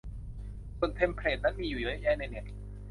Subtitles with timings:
[0.77, 2.45] ส่วนเทมเพลตนั้นมีอยู่เยอะแยะในเน็ต